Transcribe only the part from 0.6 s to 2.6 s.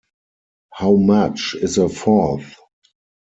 How much is a fourth?